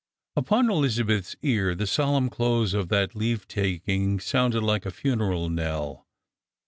[0.35, 6.07] Upon Elizabeth's ear the solemn close of that leavetaking Bounded like a funeral knell.